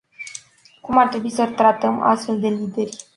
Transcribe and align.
Cum 0.81 0.97
ar 0.97 1.07
trebui 1.07 1.29
să 1.29 1.45
tratăm 1.45 2.01
astfel 2.01 2.39
de 2.39 2.47
lideri? 2.47 2.97